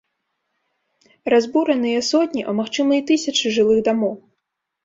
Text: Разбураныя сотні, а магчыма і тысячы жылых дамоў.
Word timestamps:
Разбураныя 1.33 1.99
сотні, 2.09 2.41
а 2.49 2.57
магчыма 2.61 2.93
і 3.01 3.05
тысячы 3.13 3.55
жылых 3.59 3.79
дамоў. 3.91 4.19